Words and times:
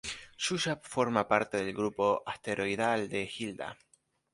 Shuya 0.35 0.79
forma 0.81 1.27
parte 1.27 1.57
del 1.57 1.75
grupo 1.75 2.23
asteroidal 2.25 3.07
de 3.07 3.31
Hilda. 3.31 3.77